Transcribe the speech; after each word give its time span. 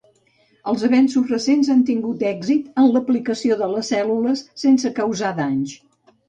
Els 0.71 0.85
avenços 0.85 1.27
recents 1.33 1.69
han 1.73 1.83
tingut 1.89 2.23
èxit 2.29 2.71
en 2.85 2.87
l'aplicació 2.95 3.59
de 3.61 3.69
les 3.75 3.93
cèl·lules 3.95 4.43
sense 4.65 4.93
causar 5.03 5.33
danys. 5.43 5.77